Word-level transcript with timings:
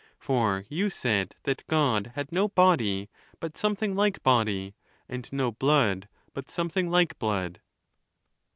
For 0.17 0.65
you 0.67 0.89
said 0.89 1.35
that 1.43 1.67
God 1.67 2.13
had 2.15 2.31
no 2.31 2.47
body, 2.47 3.11
but 3.39 3.55
something 3.55 3.95
like 3.95 4.23
body; 4.23 4.73
and 5.07 5.31
no 5.31 5.51
blood, 5.51 6.09
but 6.33 6.49
some 6.49 6.69
thing 6.69 6.89
like 6.89 7.19
blood. 7.19 7.61